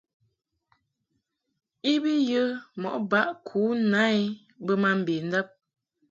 I 1.91 1.93
bi 2.01 2.13
yə 2.29 2.41
mɔʼ 2.81 2.97
baʼ 3.11 3.29
ku 3.47 3.59
na 3.91 4.01
I 4.21 4.23
bə 4.65 4.73
ma 4.81 4.89
mbendab. 4.99 5.47